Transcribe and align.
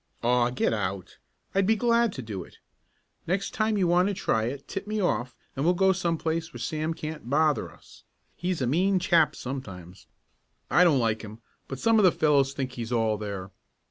"Aw, 0.23 0.49
get 0.49 0.73
out. 0.73 1.19
I'd 1.53 1.67
be 1.67 1.75
glad 1.75 2.11
to 2.13 2.23
do 2.23 2.43
it. 2.43 2.57
Next 3.27 3.53
time 3.53 3.77
you 3.77 3.85
want 3.85 4.07
to 4.07 4.15
try 4.15 4.45
it 4.45 4.67
tip 4.67 4.87
me 4.87 4.99
off 4.99 5.35
and 5.55 5.63
we'll 5.63 5.75
go 5.75 5.91
some 5.93 6.17
place 6.17 6.51
where 6.51 6.59
Sam 6.59 6.95
can't 6.95 7.29
bother 7.29 7.69
us. 7.71 8.03
He's 8.35 8.63
a 8.63 8.65
mean 8.65 8.97
chap 8.97 9.35
sometimes. 9.35 10.07
I 10.71 10.83
don't 10.83 10.97
like 10.97 11.21
him, 11.21 11.43
but 11.67 11.77
some 11.77 11.99
of 11.99 12.03
the 12.03 12.11
fellows 12.11 12.53
think 12.53 12.71
he's 12.71 12.91
all 12.91 13.15
there. 13.19 13.51